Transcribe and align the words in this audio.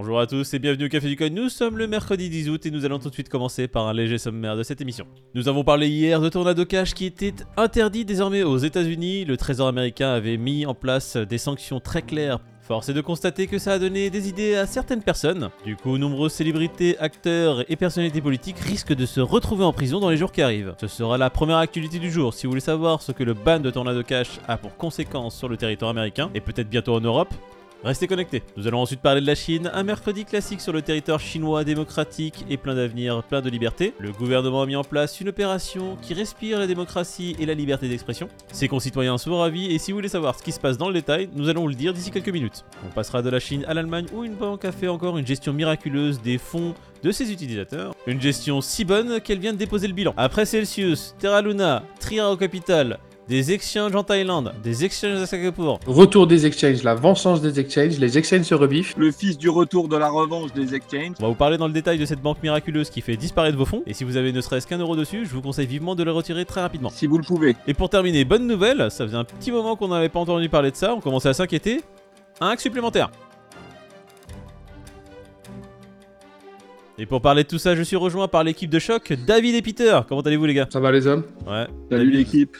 Bonjour 0.00 0.20
à 0.20 0.28
tous 0.28 0.54
et 0.54 0.60
bienvenue 0.60 0.84
au 0.84 0.88
Café 0.88 1.08
du 1.08 1.16
Coin. 1.16 1.28
Nous 1.28 1.48
sommes 1.48 1.76
le 1.76 1.88
mercredi 1.88 2.30
10 2.30 2.50
août 2.50 2.64
et 2.64 2.70
nous 2.70 2.84
allons 2.84 3.00
tout 3.00 3.08
de 3.08 3.14
suite 3.14 3.28
commencer 3.28 3.66
par 3.66 3.88
un 3.88 3.92
léger 3.92 4.16
sommaire 4.16 4.56
de 4.56 4.62
cette 4.62 4.80
émission. 4.80 5.08
Nous 5.34 5.48
avons 5.48 5.64
parlé 5.64 5.88
hier 5.88 6.20
de 6.20 6.28
Tornado 6.28 6.64
Cash 6.64 6.94
qui 6.94 7.04
était 7.04 7.34
interdit 7.56 8.04
désormais 8.04 8.44
aux 8.44 8.58
États-Unis. 8.58 9.24
Le 9.24 9.36
Trésor 9.36 9.66
américain 9.66 10.10
avait 10.10 10.36
mis 10.36 10.66
en 10.66 10.74
place 10.74 11.16
des 11.16 11.36
sanctions 11.36 11.80
très 11.80 12.02
claires. 12.02 12.38
Force 12.62 12.88
est 12.88 12.94
de 12.94 13.00
constater 13.00 13.48
que 13.48 13.58
ça 13.58 13.72
a 13.72 13.78
donné 13.80 14.08
des 14.08 14.28
idées 14.28 14.54
à 14.54 14.68
certaines 14.68 15.02
personnes. 15.02 15.50
Du 15.64 15.74
coup, 15.74 15.98
nombreuses 15.98 16.32
célébrités, 16.32 16.96
acteurs 17.00 17.68
et 17.68 17.74
personnalités 17.74 18.20
politiques 18.20 18.60
risquent 18.60 18.94
de 18.94 19.04
se 19.04 19.20
retrouver 19.20 19.64
en 19.64 19.72
prison 19.72 19.98
dans 19.98 20.10
les 20.10 20.16
jours 20.16 20.30
qui 20.30 20.42
arrivent. 20.42 20.76
Ce 20.80 20.86
sera 20.86 21.18
la 21.18 21.28
première 21.28 21.56
actualité 21.56 21.98
du 21.98 22.12
jour. 22.12 22.34
Si 22.34 22.46
vous 22.46 22.52
voulez 22.52 22.60
savoir 22.60 23.02
ce 23.02 23.10
que 23.10 23.24
le 23.24 23.34
ban 23.34 23.58
de 23.58 23.70
Tornado 23.70 24.04
Cash 24.04 24.38
a 24.46 24.58
pour 24.58 24.76
conséquence 24.76 25.36
sur 25.36 25.48
le 25.48 25.56
territoire 25.56 25.90
américain 25.90 26.30
et 26.36 26.40
peut-être 26.40 26.70
bientôt 26.70 26.94
en 26.94 27.00
Europe, 27.00 27.34
Restez 27.84 28.08
connectés. 28.08 28.42
Nous 28.56 28.66
allons 28.66 28.80
ensuite 28.80 29.00
parler 29.00 29.20
de 29.20 29.26
la 29.26 29.36
Chine, 29.36 29.70
un 29.72 29.84
mercredi 29.84 30.24
classique 30.24 30.60
sur 30.60 30.72
le 30.72 30.82
territoire 30.82 31.20
chinois 31.20 31.62
démocratique 31.62 32.44
et 32.50 32.56
plein 32.56 32.74
d'avenir, 32.74 33.22
plein 33.22 33.40
de 33.40 33.48
liberté. 33.48 33.94
Le 34.00 34.10
gouvernement 34.10 34.62
a 34.62 34.66
mis 34.66 34.74
en 34.74 34.82
place 34.82 35.20
une 35.20 35.28
opération 35.28 35.96
qui 36.02 36.12
respire 36.12 36.58
la 36.58 36.66
démocratie 36.66 37.36
et 37.38 37.46
la 37.46 37.54
liberté 37.54 37.88
d'expression. 37.88 38.28
Ses 38.52 38.66
concitoyens 38.66 39.16
sont 39.16 39.38
ravis 39.38 39.72
et 39.72 39.78
si 39.78 39.92
vous 39.92 39.98
voulez 39.98 40.08
savoir 40.08 40.36
ce 40.36 40.42
qui 40.42 40.50
se 40.50 40.58
passe 40.58 40.76
dans 40.76 40.88
le 40.88 40.94
détail, 40.94 41.28
nous 41.36 41.48
allons 41.48 41.62
vous 41.62 41.68
le 41.68 41.74
dire 41.74 41.92
d'ici 41.92 42.10
quelques 42.10 42.30
minutes. 42.30 42.64
On 42.84 42.92
passera 42.92 43.22
de 43.22 43.30
la 43.30 43.38
Chine 43.38 43.64
à 43.68 43.74
l'Allemagne 43.74 44.06
où 44.12 44.24
une 44.24 44.34
banque 44.34 44.64
a 44.64 44.72
fait 44.72 44.88
encore 44.88 45.16
une 45.16 45.26
gestion 45.26 45.52
miraculeuse 45.52 46.20
des 46.20 46.38
fonds 46.38 46.74
de 47.04 47.12
ses 47.12 47.32
utilisateurs. 47.32 47.94
Une 48.08 48.20
gestion 48.20 48.60
si 48.60 48.84
bonne 48.84 49.20
qu'elle 49.20 49.38
vient 49.38 49.52
de 49.52 49.58
déposer 49.58 49.86
le 49.86 49.94
bilan. 49.94 50.14
Après 50.16 50.46
Celsius, 50.46 51.14
Terra 51.20 51.42
Luna, 51.42 51.84
Triera 52.00 52.32
au 52.32 52.36
capital, 52.36 52.98
des 53.28 53.52
exchanges 53.52 53.94
en 53.94 54.02
Thaïlande, 54.02 54.54
des 54.62 54.86
exchanges 54.86 55.20
à 55.20 55.26
Singapour. 55.26 55.80
Retour 55.86 56.26
des 56.26 56.46
exchanges, 56.46 56.82
la 56.82 56.94
vengeance 56.94 57.42
des 57.42 57.60
exchanges, 57.60 57.98
les 57.98 58.16
exchanges 58.16 58.44
se 58.44 58.54
rebiffent. 58.54 58.94
Le 58.96 59.12
fils 59.12 59.36
du 59.36 59.50
retour 59.50 59.88
de 59.88 59.96
la 59.96 60.08
revanche 60.08 60.52
des 60.54 60.74
exchanges. 60.74 61.16
On 61.20 61.24
va 61.24 61.28
vous 61.28 61.34
parler 61.34 61.58
dans 61.58 61.66
le 61.66 61.74
détail 61.74 61.98
de 61.98 62.06
cette 62.06 62.22
banque 62.22 62.42
miraculeuse 62.42 62.88
qui 62.88 63.02
fait 63.02 63.16
disparaître 63.16 63.58
vos 63.58 63.66
fonds. 63.66 63.82
Et 63.86 63.92
si 63.92 64.04
vous 64.04 64.16
avez 64.16 64.32
ne 64.32 64.40
serait-ce 64.40 64.66
qu'un 64.66 64.78
euro 64.78 64.96
dessus, 64.96 65.26
je 65.26 65.34
vous 65.34 65.42
conseille 65.42 65.66
vivement 65.66 65.94
de 65.94 66.02
le 66.02 66.12
retirer 66.12 66.46
très 66.46 66.62
rapidement. 66.62 66.88
Si 66.88 67.06
vous 67.06 67.18
le 67.18 67.24
pouvez. 67.24 67.54
Et 67.66 67.74
pour 67.74 67.90
terminer, 67.90 68.24
bonne 68.24 68.46
nouvelle, 68.46 68.90
ça 68.90 69.04
faisait 69.04 69.16
un 69.16 69.24
petit 69.24 69.52
moment 69.52 69.76
qu'on 69.76 69.88
n'avait 69.88 70.08
pas 70.08 70.20
entendu 70.20 70.48
parler 70.48 70.70
de 70.70 70.76
ça, 70.76 70.94
on 70.94 71.00
commençait 71.00 71.28
à 71.28 71.34
s'inquiéter. 71.34 71.82
Un 72.40 72.48
hack 72.48 72.60
supplémentaire. 72.60 73.10
Et 76.96 77.06
pour 77.06 77.20
parler 77.20 77.44
de 77.44 77.48
tout 77.48 77.58
ça, 77.58 77.76
je 77.76 77.82
suis 77.82 77.94
rejoint 77.94 78.26
par 78.26 78.42
l'équipe 78.42 78.70
de 78.70 78.78
choc, 78.78 79.12
David 79.26 79.54
et 79.54 79.62
Peter. 79.62 80.00
Comment 80.08 80.22
allez-vous 80.22 80.46
les 80.46 80.54
gars? 80.54 80.66
Ça 80.72 80.80
va 80.80 80.90
les 80.90 81.06
hommes? 81.06 81.24
Ouais. 81.46 81.66
Salut 81.90 82.10
l'équipe. 82.10 82.56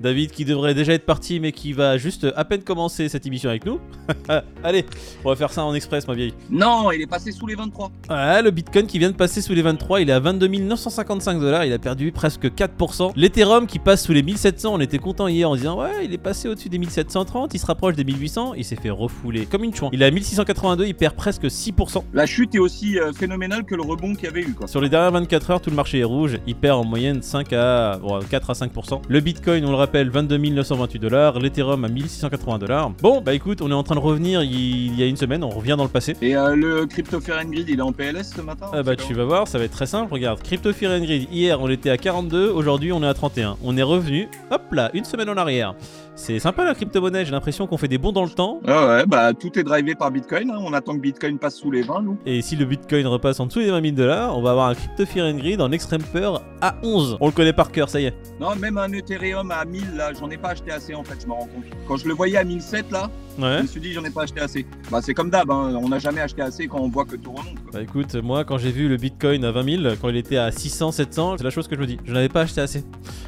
David 0.00 0.30
qui 0.30 0.44
devrait 0.44 0.74
déjà 0.74 0.92
être 0.92 1.06
parti 1.06 1.40
mais 1.40 1.52
qui 1.52 1.72
va 1.72 1.98
juste 1.98 2.26
à 2.36 2.44
peine 2.44 2.62
commencer 2.62 3.08
cette 3.08 3.26
émission 3.26 3.50
avec 3.50 3.64
nous. 3.64 3.80
Allez, 4.64 4.84
on 5.24 5.28
va 5.30 5.36
faire 5.36 5.52
ça 5.52 5.64
en 5.64 5.74
express 5.74 6.06
ma 6.08 6.14
vieille. 6.14 6.34
Non, 6.50 6.90
il 6.90 7.02
est 7.02 7.06
passé 7.06 7.32
sous 7.32 7.46
les 7.46 7.54
23. 7.54 7.90
Ouais, 8.10 8.42
le 8.42 8.50
Bitcoin 8.50 8.86
qui 8.86 8.98
vient 8.98 9.10
de 9.10 9.16
passer 9.16 9.40
sous 9.40 9.52
les 9.52 9.62
23, 9.62 10.00
il 10.00 10.10
est 10.10 10.12
à 10.12 10.20
22 10.20 10.46
955 10.48 11.40
dollars, 11.40 11.64
il 11.64 11.72
a 11.72 11.78
perdu 11.78 12.12
presque 12.12 12.46
4%. 12.46 13.12
L'Ethereum 13.16 13.66
qui 13.66 13.78
passe 13.78 14.04
sous 14.04 14.12
les 14.12 14.22
1700, 14.22 14.74
on 14.74 14.80
était 14.80 14.98
content 14.98 15.28
hier 15.28 15.48
en 15.48 15.56
disant 15.56 15.80
ouais, 15.80 16.04
il 16.04 16.12
est 16.12 16.18
passé 16.18 16.48
au-dessus 16.48 16.68
des 16.68 16.78
1730, 16.78 17.54
il 17.54 17.58
se 17.58 17.66
rapproche 17.66 17.94
des 17.94 18.04
1800, 18.04 18.54
il 18.54 18.64
s'est 18.64 18.76
fait 18.76 18.90
refouler 18.90 19.46
comme 19.46 19.64
une 19.64 19.74
chouin. 19.74 19.90
Il 19.92 20.02
est 20.02 20.06
à 20.06 20.10
1682, 20.10 20.86
il 20.86 20.94
perd 20.94 21.14
presque 21.14 21.44
6%. 21.44 22.02
La 22.12 22.26
chute 22.26 22.54
est 22.54 22.58
aussi 22.58 22.98
euh, 22.98 23.12
phénoménale 23.12 23.64
que 23.64 23.74
le 23.74 23.82
rebond 23.82 24.14
qu'il 24.14 24.24
y 24.24 24.28
avait 24.28 24.42
eu. 24.42 24.54
Quoi. 24.54 24.66
Sur 24.66 24.80
les 24.80 24.88
dernières 24.88 25.12
24 25.12 25.50
heures, 25.50 25.60
tout 25.60 25.70
le 25.70 25.76
marché 25.76 25.98
est 26.00 26.04
rouge, 26.04 26.38
il 26.46 26.54
perd 26.54 26.78
en 26.78 26.84
moyenne 26.84 27.22
5 27.22 27.52
à 27.52 27.98
bon, 27.98 28.18
4 28.20 28.50
à 28.50 28.52
5%. 28.52 29.02
Le 29.08 29.20
Bitcoin, 29.20 29.64
on 29.64 29.70
le 29.70 29.76
rappelle, 29.86 30.10
22 30.10 30.36
928 30.38 30.98
dollars, 30.98 31.38
l'Ethereum 31.38 31.84
à 31.84 31.88
1680 31.88 32.58
dollars. 32.58 32.90
Bon, 33.00 33.20
bah 33.20 33.34
écoute, 33.34 33.62
on 33.62 33.70
est 33.70 33.74
en 33.74 33.84
train 33.84 33.94
de 33.94 34.00
revenir 34.00 34.42
il 34.42 34.98
y 34.98 35.02
a 35.04 35.06
une 35.06 35.16
semaine, 35.16 35.44
on 35.44 35.48
revient 35.48 35.76
dans 35.78 35.84
le 35.84 35.88
passé. 35.88 36.16
Et 36.20 36.36
euh, 36.36 36.56
le 36.56 36.86
Crypto 36.86 37.20
Fair 37.20 37.38
and 37.44 37.50
Grid, 37.50 37.68
il 37.68 37.78
est 37.78 37.82
en 37.82 37.92
PLS 37.92 38.32
ce 38.34 38.40
matin 38.40 38.66
Ah 38.72 38.82
bah 38.82 38.96
tu 38.96 39.14
vas 39.14 39.24
voir, 39.24 39.46
ça 39.46 39.58
va 39.58 39.64
être 39.64 39.70
très 39.72 39.86
simple, 39.86 40.12
regarde, 40.12 40.42
Crypto 40.42 40.70
and 40.70 41.00
Greed, 41.04 41.28
hier 41.32 41.60
on 41.60 41.68
était 41.68 41.90
à 41.90 41.96
42, 41.98 42.50
aujourd'hui 42.50 42.90
on 42.92 43.00
est 43.02 43.06
à 43.06 43.14
31. 43.14 43.56
On 43.62 43.76
est 43.76 43.82
revenu, 43.82 44.28
hop 44.50 44.62
là, 44.72 44.90
une 44.92 45.04
semaine 45.04 45.28
en 45.30 45.36
arrière. 45.36 45.74
C'est 46.18 46.38
sympa 46.38 46.64
la 46.64 46.74
crypto-monnaie, 46.74 47.26
j'ai 47.26 47.30
l'impression 47.32 47.66
qu'on 47.66 47.76
fait 47.76 47.88
des 47.88 47.98
bons 47.98 48.10
dans 48.10 48.24
le 48.24 48.30
temps. 48.30 48.60
Ah 48.66 48.88
ouais, 48.88 49.06
bah 49.06 49.34
tout 49.34 49.56
est 49.58 49.62
drivé 49.62 49.94
par 49.94 50.10
Bitcoin. 50.10 50.50
hein. 50.50 50.56
On 50.60 50.72
attend 50.72 50.94
que 50.94 51.00
Bitcoin 51.00 51.38
passe 51.38 51.56
sous 51.56 51.70
les 51.70 51.82
20, 51.82 52.00
nous. 52.02 52.16
Et 52.24 52.40
si 52.40 52.56
le 52.56 52.64
Bitcoin 52.64 53.06
repasse 53.06 53.38
en 53.38 53.44
dessous 53.46 53.60
des 53.60 53.70
20 53.70 53.82
000 53.82 53.94
dollars, 53.96 54.36
on 54.36 54.40
va 54.40 54.52
avoir 54.52 54.68
un 54.70 54.74
Crypto 54.74 55.04
Fear 55.04 55.26
and 55.26 55.36
Greed 55.36 55.60
en 55.60 55.70
extrême 55.72 56.02
peur 56.02 56.42
à 56.62 56.74
11. 56.82 57.18
On 57.20 57.26
le 57.26 57.32
connaît 57.32 57.52
par 57.52 57.70
cœur, 57.70 57.90
ça 57.90 58.00
y 58.00 58.06
est. 58.06 58.14
Non, 58.40 58.56
même 58.56 58.78
un 58.78 58.90
Ethereum 58.92 59.50
à 59.50 59.66
1000, 59.66 59.75
là, 59.96 60.12
j'en 60.12 60.30
ai 60.30 60.36
pas 60.36 60.50
acheté 60.50 60.70
assez 60.70 60.94
en 60.94 61.02
fait, 61.04 61.16
je 61.20 61.26
me 61.26 61.32
rends 61.32 61.46
compte. 61.46 61.64
Quand 61.88 61.96
je 61.96 62.06
le 62.08 62.14
voyais 62.14 62.36
à 62.36 62.44
1007, 62.44 62.90
là, 62.90 63.10
je 63.38 63.42
Ouais. 63.44 63.62
me 63.62 63.66
suis 63.66 63.80
dit, 63.80 63.92
j'en 63.92 64.04
ai 64.04 64.10
pas 64.10 64.22
acheté 64.22 64.40
assez. 64.40 64.66
Bah 64.90 65.00
c'est 65.02 65.12
comme 65.14 65.28
d'hab, 65.30 65.50
hein. 65.50 65.78
on 65.82 65.88
n'a 65.88 65.98
jamais 65.98 66.20
acheté 66.20 66.40
assez 66.42 66.66
quand 66.68 66.78
on 66.80 66.88
voit 66.88 67.04
que 67.04 67.16
tout 67.16 67.32
remonte. 67.32 67.54
quoi. 67.62 67.70
Bah 67.72 67.82
écoute, 67.82 68.14
moi 68.16 68.44
quand 68.44 68.58
j'ai 68.58 68.70
vu 68.72 68.88
le 68.88 68.96
Bitcoin 68.96 69.44
à 69.44 69.52
20 69.52 69.82
000, 69.82 69.94
quand 70.00 70.08
il 70.08 70.16
était 70.16 70.36
à 70.38 70.50
600, 70.50 70.92
700, 70.92 71.36
c'est 71.38 71.44
la 71.44 71.50
chose 71.50 71.68
que 71.68 71.76
je 71.76 71.80
me 71.80 71.86
dis. 71.86 71.98
Je 72.04 72.12
n'avais 72.12 72.28
pas 72.28 72.42
acheté 72.42 72.60
assez. 72.60 72.84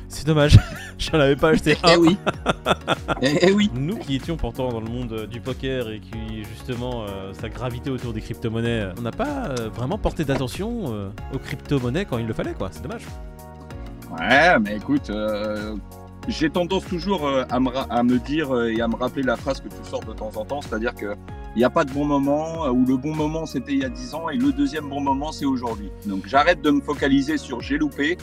C'est 0.09 0.27
dommage. 0.27 0.59
J'en 0.99 1.21
avais 1.21 1.37
pas 1.37 1.51
acheté 1.51 1.77
un. 1.83 1.93
Eh 1.93 1.97
oui. 1.97 2.17
eh, 3.23 3.53
oui. 3.53 3.71
Nous 3.75 3.99
qui 3.99 4.17
étions 4.17 4.37
pourtant 4.37 4.71
dans 4.71 4.81
le 4.81 4.89
monde 4.89 5.13
euh, 5.13 5.27
du 5.27 5.41
poker 5.41 5.91
et 5.91 6.01
qui 6.01 6.43
justement 6.45 7.05
euh, 7.09 7.33
ça 7.35 7.49
gravitait 7.49 7.91
autour 7.91 8.13
des 8.13 8.21
crypto-monnaies, 8.23 8.81
euh, 8.81 8.93
on 8.99 9.03
n'a 9.03 9.11
pas 9.11 9.49
euh, 9.49 9.69
vraiment 9.69 9.99
porté 9.99 10.25
d'attention 10.25 10.85
euh, 10.95 11.09
aux 11.35 11.39
crypto-monnaies 11.39 12.07
quand 12.07 12.19
il 12.19 12.27
le 12.27 12.33
fallait 12.33 12.55
quoi, 12.55 12.69
c'est 12.73 12.83
dommage. 12.83 13.03
Ouais, 14.19 14.59
mais 14.59 14.77
écoute, 14.77 15.11
euh, 15.11 15.75
j'ai 16.29 16.51
tendance 16.51 16.85
toujours 16.87 17.27
euh, 17.27 17.45
à, 17.51 17.59
me 17.59 17.69
ra- 17.71 17.87
à 17.91 18.03
me 18.03 18.19
dire 18.19 18.55
euh, 18.55 18.69
et 18.71 18.81
à 18.81 18.87
me 18.89 18.95
rappeler 18.97 19.23
la 19.23 19.37
phrase 19.37 19.61
que 19.61 19.69
tu 19.69 19.75
sors 19.83 20.05
de 20.05 20.13
temps 20.13 20.31
en 20.37 20.45
temps, 20.45 20.61
c'est-à-dire 20.61 20.95
que 20.95 21.15
il 21.57 21.59
n'y 21.59 21.65
a 21.65 21.71
pas 21.71 21.85
de 21.85 21.93
bon 21.93 22.05
moment, 22.05 22.67
euh, 22.67 22.71
ou 22.71 22.85
le 22.87 22.97
bon 22.97 23.15
moment 23.15 23.47
c'était 23.47 23.73
il 23.73 23.79
y 23.81 23.85
a 23.85 23.89
10 23.89 24.15
ans, 24.15 24.29
et 24.29 24.37
le 24.37 24.53
deuxième 24.53 24.89
bon 24.89 25.01
moment 25.01 25.33
c'est 25.33 25.47
aujourd'hui. 25.47 25.91
Donc 26.07 26.27
j'arrête 26.27 26.63
de 26.63 26.71
me 26.71 26.81
focaliser 26.81 27.37
sur 27.39 27.61
j'ai 27.61 27.79
loupé. 27.79 28.17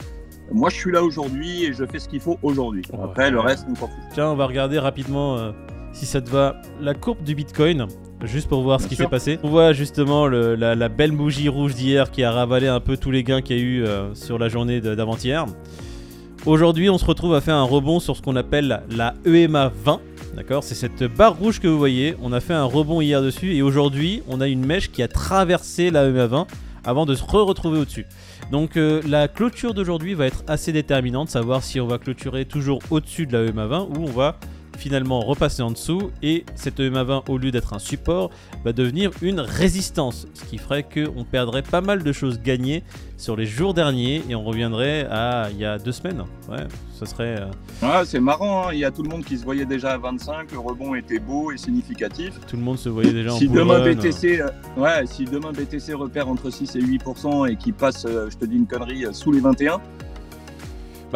Moi 0.51 0.69
je 0.69 0.75
suis 0.75 0.91
là 0.91 1.03
aujourd'hui 1.03 1.63
et 1.65 1.73
je 1.73 1.83
fais 1.85 1.97
ce 1.99 2.07
qu'il 2.07 2.19
faut 2.21 2.37
aujourd'hui. 2.43 2.83
Après 3.03 3.23
Ouais. 3.25 3.31
le 3.31 3.39
reste 3.39 3.65
on 3.69 3.75
s'en 3.75 3.87
fout. 3.87 3.97
Tiens, 4.13 4.29
on 4.29 4.35
va 4.35 4.45
regarder 4.45 4.77
rapidement 4.77 5.37
euh, 5.37 5.51
si 5.91 6.05
ça 6.05 6.21
te 6.21 6.29
va 6.29 6.61
la 6.79 6.93
courbe 6.93 7.23
du 7.23 7.33
Bitcoin. 7.35 7.87
Juste 8.23 8.47
pour 8.47 8.61
voir 8.63 8.79
ce 8.79 8.87
qui 8.87 8.95
s'est 8.95 9.07
passé. 9.07 9.39
On 9.43 9.49
voit 9.49 9.73
justement 9.73 10.25
le- 10.27 10.55
la, 10.55 10.73
la 10.73 10.87
belle 10.89 11.11
bougie 11.11 11.49
rouge 11.49 11.75
d'hier 11.75 12.09
qui 12.11 12.23
a 12.23 12.31
ravalé 12.31 12.67
un 12.67 12.79
peu 12.79 12.95
tous 12.97 13.11
les 13.11 13.23
gains 13.23 13.41
qu'il 13.41 13.57
y 13.57 13.59
a 13.59 13.63
eu 13.63 13.83
euh, 13.83 14.13
sur 14.15 14.39
la 14.39 14.47
journée 14.47 14.79
d'avant-hier. 14.81 15.45
Aujourd'hui, 16.45 16.91
on 16.91 16.99
se 16.99 17.05
retrouve 17.05 17.33
à 17.33 17.41
faire 17.41 17.55
un 17.55 17.63
rebond 17.63 17.99
sur 17.99 18.15
ce 18.15 18.21
qu'on 18.21 18.35
appelle 18.35 18.83
la 18.91 19.15
EMA 19.25 19.71
20. 19.83 19.99
D'accord? 20.35 20.63
C'est 20.63 20.75
cette 20.75 21.03
barre 21.03 21.35
rouge 21.39 21.59
que 21.59 21.67
vous 21.67 21.79
voyez. 21.79 22.15
On 22.21 22.31
a 22.33 22.39
fait 22.39 22.53
un 22.53 22.65
rebond 22.65 23.01
hier 23.01 23.23
dessus 23.23 23.55
et 23.55 23.63
aujourd'hui, 23.63 24.21
on 24.27 24.39
a 24.41 24.47
une 24.47 24.63
mèche 24.63 24.91
qui 24.91 25.01
a 25.01 25.07
traversé 25.07 25.89
la 25.89 26.05
EMA 26.05 26.27
20 26.27 26.47
avant 26.83 27.07
de 27.07 27.15
se 27.15 27.23
re-retrouver 27.23 27.79
au-dessus. 27.79 28.05
Donc 28.51 28.77
euh, 28.77 29.01
la 29.07 29.27
clôture 29.27 29.73
d'aujourd'hui 29.73 30.13
va 30.13 30.27
être 30.27 30.43
assez 30.45 30.71
déterminante, 30.71 31.31
savoir 31.31 31.63
si 31.63 31.79
on 31.79 31.87
va 31.87 31.97
clôturer 31.97 32.45
toujours 32.45 32.77
au-dessus 32.91 33.25
de 33.25 33.35
la 33.35 33.49
EMA 33.49 33.65
20 33.65 33.79
ou 33.81 34.03
on 34.03 34.11
va 34.11 34.37
finalement 34.77 35.19
repasser 35.21 35.61
en 35.61 35.71
dessous 35.71 36.11
et 36.21 36.45
cette 36.55 36.79
EMA 36.79 37.03
20 37.03 37.23
au 37.29 37.37
lieu 37.37 37.51
d'être 37.51 37.73
un 37.73 37.79
support 37.79 38.29
va 38.63 38.73
devenir 38.73 39.11
une 39.21 39.39
résistance, 39.39 40.27
ce 40.33 40.43
qui 40.45 40.57
ferait 40.57 40.83
qu'on 40.83 41.23
perdrait 41.23 41.61
pas 41.63 41.81
mal 41.81 42.03
de 42.03 42.11
choses 42.11 42.39
gagnées 42.41 42.83
sur 43.17 43.35
les 43.35 43.45
jours 43.45 43.73
derniers 43.73 44.21
et 44.29 44.35
on 44.35 44.43
reviendrait 44.43 45.07
à 45.09 45.47
il 45.51 45.57
y 45.57 45.65
a 45.65 45.77
deux 45.77 45.91
semaines. 45.91 46.23
Ouais, 46.49 46.65
ça 46.99 47.05
serait... 47.05 47.39
euh, 47.39 47.45
Ouais, 47.81 48.05
c'est 48.05 48.19
marrant, 48.19 48.67
hein. 48.67 48.71
il 48.73 48.79
y 48.79 48.85
a 48.85 48.91
tout 48.91 49.03
le 49.03 49.09
monde 49.09 49.23
qui 49.23 49.37
se 49.37 49.43
voyait 49.43 49.65
déjà 49.65 49.93
à 49.93 49.97
25, 49.97 50.51
le 50.51 50.59
rebond 50.59 50.95
était 50.95 51.19
beau 51.19 51.51
et 51.51 51.57
significatif. 51.57 52.33
tout 52.47 52.57
le 52.57 52.63
monde 52.63 52.77
se 52.77 52.89
voyait 52.89 53.13
déjà 53.13 53.33
en 53.33 53.37
Si 53.37 53.47
bull 53.47 53.59
demain, 53.59 53.79
run. 53.79 53.93
BTC, 53.93 54.41
euh, 54.41 54.47
ouais, 54.77 55.05
si 55.05 55.25
demain 55.25 55.51
BTC 55.51 55.93
repère 55.93 56.27
entre 56.27 56.49
6 56.49 56.75
et 56.75 56.81
8% 56.81 57.49
et 57.51 57.55
qu'il 57.55 57.73
passe, 57.73 58.05
euh, 58.05 58.29
je 58.29 58.37
te 58.37 58.45
dis 58.45 58.55
une 58.57 58.67
connerie, 58.67 59.05
euh, 59.05 59.13
sous 59.13 59.31
les 59.31 59.39
21, 59.39 59.79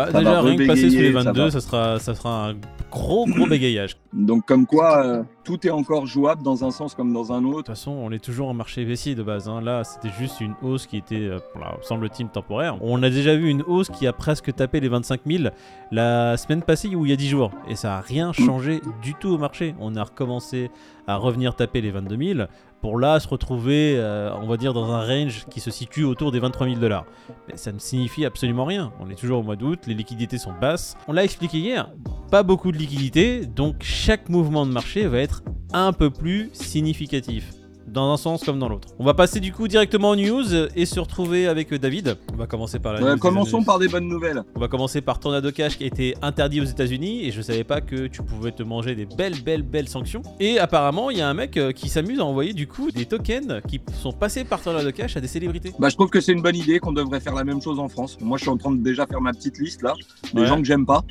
Bah, 0.05 0.11
ça 0.11 0.19
déjà 0.19 0.41
rien 0.41 0.55
que 0.55 0.67
passer 0.67 0.89
sous 0.89 0.95
les 0.97 1.09
rebégayer, 1.09 1.13
ça 1.23 1.23
22, 1.31 1.43
va. 1.43 1.51
ça, 1.51 1.61
sera, 1.61 1.99
ça 1.99 2.15
sera 2.15 2.49
un 2.49 2.55
gros 2.91 3.25
gros 3.25 3.45
bégayage. 3.47 3.97
Donc 4.13 4.45
comme 4.45 4.65
quoi, 4.65 5.05
euh, 5.05 5.23
tout 5.49 5.65
est 5.65 5.71
encore 5.71 6.05
jouable 6.05 6.43
dans 6.43 6.63
un 6.63 6.69
sens 6.69 6.93
comme 6.93 7.11
dans 7.11 7.33
un 7.33 7.41
De 7.41 7.47
autre. 7.47 7.57
toute 7.57 7.67
façon, 7.69 7.89
on 7.91 8.11
est 8.11 8.23
toujours 8.23 8.49
en 8.49 8.53
marché 8.53 8.85
baissier 8.85 9.15
de 9.15 9.23
base. 9.23 9.49
hein. 9.49 9.61
Là, 9.61 9.83
c'était 9.83 10.13
juste 10.19 10.41
une 10.41 10.53
hausse 10.61 10.85
qui 10.85 10.97
était, 10.97 11.15
euh, 11.27 11.39
semble-t-il, 11.81 12.27
temporaire. 12.29 12.77
On 12.81 13.01
a 13.01 13.09
déjà 13.09 13.35
vu 13.35 13.49
une 13.49 13.63
hausse 13.63 13.89
qui 13.89 14.05
a 14.05 14.13
presque 14.13 14.53
tapé 14.53 14.79
les 14.79 14.89
25 14.89 15.21
000 15.25 15.43
la 15.91 16.37
semaine 16.37 16.61
passée 16.61 16.95
ou 16.95 17.05
il 17.07 17.09
y 17.09 17.13
a 17.13 17.15
10 17.15 17.29
jours. 17.29 17.51
Et 17.67 17.75
ça 17.75 17.87
n'a 17.87 18.01
rien 18.01 18.31
changé 18.31 18.79
du 19.01 19.15
tout 19.15 19.29
au 19.29 19.37
marché. 19.39 19.73
On 19.79 19.95
a 19.95 20.03
recommencé 20.03 20.69
à 21.07 21.15
revenir 21.15 21.55
taper 21.55 21.81
les 21.81 21.89
22 21.89 22.33
000 22.35 22.47
pour 22.81 22.97
là 22.97 23.19
se 23.19 23.27
retrouver, 23.27 23.95
euh, 23.97 24.31
on 24.41 24.47
va 24.47 24.55
dire, 24.55 24.73
dans 24.73 24.93
un 24.93 25.05
range 25.05 25.45
qui 25.49 25.59
se 25.59 25.69
situe 25.71 26.05
autour 26.05 26.31
des 26.31 26.39
23 26.39 26.67
000 26.67 26.79
dollars. 26.79 27.05
Mais 27.49 27.57
ça 27.57 27.73
ne 27.73 27.79
signifie 27.79 28.23
absolument 28.23 28.63
rien. 28.63 28.93
On 29.01 29.09
est 29.09 29.15
toujours 29.15 29.39
au 29.39 29.43
mois 29.43 29.57
d'août, 29.57 29.79
les 29.87 29.95
liquidités 29.95 30.37
sont 30.37 30.53
basses. 30.61 30.95
On 31.07 31.11
l'a 31.11 31.25
expliqué 31.25 31.57
hier, 31.57 31.89
pas 32.31 32.41
beaucoup 32.43 32.71
de 32.71 32.77
liquidités, 32.77 33.45
donc 33.45 33.77
chaque 33.81 34.29
mouvement 34.29 34.65
de 34.65 34.71
marché 34.71 35.07
va 35.07 35.17
être 35.17 35.38
un 35.73 35.93
peu 35.93 36.09
plus 36.09 36.49
significatif. 36.53 37.53
dans 37.87 38.13
un 38.13 38.17
sens 38.17 38.43
comme 38.43 38.59
dans 38.59 38.69
l'autre. 38.69 38.89
On 38.99 39.03
va 39.03 39.15
passer 39.15 39.39
du 39.39 39.51
coup 39.51 39.67
directement 39.67 40.11
aux 40.11 40.15
news 40.15 40.45
et 40.75 40.85
se 40.85 40.99
retrouver 40.99 41.47
avec 41.47 41.73
David. 41.73 42.17
On 42.31 42.35
va 42.37 42.45
commencer 42.45 42.77
par 42.77 42.93
la 42.93 43.01
Ouais, 43.01 43.13
news 43.13 43.17
commençons 43.17 43.63
par 43.63 43.79
des 43.79 43.87
bonnes 43.87 44.07
nouvelles. 44.07 44.43
On 44.55 44.59
va 44.59 44.67
commencer 44.67 45.01
par 45.01 45.19
Tornado 45.19 45.51
Cash 45.51 45.75
qui 45.75 45.85
a 45.85 45.87
été 45.87 46.13
interdit 46.21 46.61
aux 46.61 46.65
États-Unis 46.65 47.25
et 47.25 47.31
je 47.31 47.41
savais 47.41 47.63
pas 47.63 47.81
que 47.81 48.05
tu 48.05 48.21
pouvais 48.21 48.51
te 48.51 48.61
manger 48.61 48.93
des 48.93 49.07
belles, 49.07 49.41
belles, 49.43 49.63
belles 49.63 49.87
sanctions. 49.89 50.21
Et 50.39 50.59
apparemment, 50.59 51.09
il 51.09 51.17
y 51.17 51.21
a 51.21 51.27
un 51.27 51.33
mec 51.33 51.57
euh, 51.57 51.71
qui 51.71 51.89
s'amuse 51.89 52.19
à 52.19 52.25
envoyer 52.25 52.53
du 52.53 52.67
coup 52.67 52.91
des 52.91 53.05
tokens 53.07 53.59
qui 53.67 53.81
sont 53.99 54.11
passés 54.11 54.43
par 54.43 54.61
Tornado 54.61 54.91
Cash 54.91 55.17
à 55.17 55.19
des 55.21 55.27
célébrités. 55.27 55.73
Bah, 55.79 55.89
je 55.89 55.95
trouve 55.95 56.11
que 56.11 56.21
c'est 56.21 56.33
une 56.33 56.43
bonne 56.43 56.57
idée 56.57 56.77
qu'on 56.77 56.91
devrait 56.93 57.19
faire 57.21 57.33
la 57.33 57.43
même 57.43 57.59
chose 57.59 57.79
en 57.79 57.87
France. 57.89 58.19
Moi, 58.21 58.37
je 58.37 58.43
suis 58.43 58.51
en 58.51 58.57
train 58.57 58.69
de 58.71 58.83
déjà 58.83 59.07
faire 59.07 59.19
ma 59.19 59.33
petite 59.33 59.57
liste 59.57 59.81
là, 59.81 59.95
des 60.35 60.41
Ouais. 60.41 60.45
gens 60.45 60.57
que 60.57 60.65
j'aime 60.67 60.85
pas. 60.85 61.03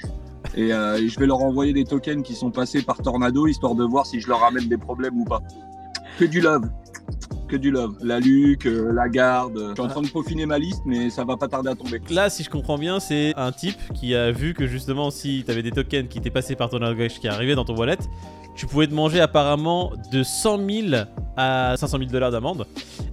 Et, 0.54 0.72
euh, 0.72 0.96
et 0.96 1.08
je 1.08 1.18
vais 1.18 1.26
leur 1.26 1.42
envoyer 1.42 1.72
des 1.72 1.84
tokens 1.84 2.22
qui 2.22 2.34
sont 2.34 2.50
passés 2.50 2.82
par 2.82 2.98
Tornado, 2.98 3.46
histoire 3.46 3.74
de 3.74 3.84
voir 3.84 4.06
si 4.06 4.20
je 4.20 4.28
leur 4.28 4.40
ramène 4.40 4.68
des 4.68 4.78
problèmes 4.78 5.20
ou 5.20 5.24
pas. 5.24 5.42
Que 6.18 6.24
du 6.24 6.40
love. 6.40 6.68
Que 7.48 7.56
du 7.56 7.70
love. 7.70 7.96
La 8.02 8.20
Luc, 8.20 8.66
euh, 8.66 8.92
la 8.92 9.08
garde. 9.08 9.58
Je 9.70 9.72
suis 9.72 9.80
en 9.80 9.88
train 9.88 10.02
de 10.02 10.08
peaufiner 10.08 10.44
ma 10.44 10.58
liste, 10.58 10.82
mais 10.84 11.08
ça 11.08 11.24
va 11.24 11.36
pas 11.36 11.48
tarder 11.48 11.70
à 11.70 11.74
tomber. 11.74 12.00
Là, 12.10 12.28
si 12.28 12.42
je 12.42 12.50
comprends 12.50 12.76
bien, 12.76 13.00
c'est 13.00 13.32
un 13.36 13.52
type 13.52 13.78
qui 13.94 14.14
a 14.14 14.30
vu 14.30 14.52
que 14.52 14.66
justement, 14.66 15.10
si 15.10 15.44
tu 15.44 15.50
avais 15.50 15.62
des 15.62 15.70
tokens 15.70 16.08
qui 16.08 16.18
étaient 16.18 16.30
passés 16.30 16.56
par 16.56 16.68
Tornado 16.68 16.94
Cash 16.94 17.20
qui 17.20 17.26
arrivaient 17.26 17.54
dans 17.54 17.64
ton 17.64 17.74
wallet, 17.74 17.96
tu 18.58 18.66
pouvais 18.66 18.88
te 18.88 18.92
manger 18.92 19.20
apparemment 19.20 19.92
de 20.12 20.22
100 20.24 20.58
000 20.68 21.02
à 21.36 21.76
500 21.76 21.98
000 21.98 22.10
dollars 22.10 22.32
d'amende 22.32 22.66